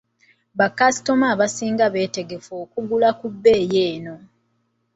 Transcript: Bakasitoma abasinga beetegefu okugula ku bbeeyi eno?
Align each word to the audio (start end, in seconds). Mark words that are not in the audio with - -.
Bakasitoma 0.59 1.25
abasinga 1.33 1.85
beetegefu 1.93 2.51
okugula 2.63 3.09
ku 3.19 3.27
bbeeyi 3.33 3.77
eno? 3.91 4.15